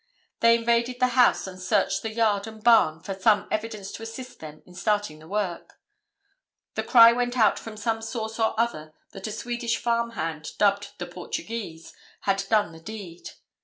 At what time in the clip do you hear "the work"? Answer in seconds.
5.19-5.75